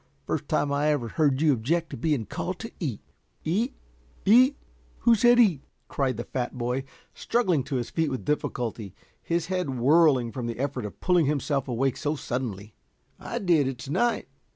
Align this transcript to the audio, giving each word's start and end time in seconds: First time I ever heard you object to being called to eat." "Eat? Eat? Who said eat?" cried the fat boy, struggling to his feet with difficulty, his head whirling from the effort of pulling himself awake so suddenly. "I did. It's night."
First 0.25 0.49
time 0.49 0.71
I 0.73 0.87
ever 0.87 1.09
heard 1.09 1.41
you 1.41 1.53
object 1.53 1.91
to 1.91 1.95
being 1.97 2.25
called 2.25 2.57
to 2.61 2.71
eat." 2.79 3.01
"Eat? 3.45 3.75
Eat? 4.25 4.57
Who 5.01 5.13
said 5.13 5.39
eat?" 5.39 5.61
cried 5.89 6.17
the 6.17 6.23
fat 6.23 6.57
boy, 6.57 6.85
struggling 7.13 7.63
to 7.65 7.75
his 7.75 7.91
feet 7.91 8.09
with 8.09 8.25
difficulty, 8.25 8.95
his 9.21 9.45
head 9.45 9.77
whirling 9.77 10.31
from 10.31 10.47
the 10.47 10.57
effort 10.57 10.85
of 10.85 10.99
pulling 11.01 11.27
himself 11.27 11.67
awake 11.67 11.97
so 11.97 12.15
suddenly. 12.15 12.73
"I 13.19 13.37
did. 13.37 13.67
It's 13.67 13.87
night." 13.89 14.27